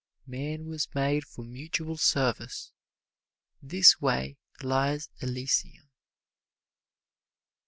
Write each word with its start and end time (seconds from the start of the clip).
Man 0.25 0.65
was 0.65 0.87
made 0.95 1.25
for 1.25 1.45
mutual 1.45 1.95
service. 1.95 2.71
This 3.61 4.01
way 4.01 4.39
lies 4.63 5.09
Elysium. 5.21 5.91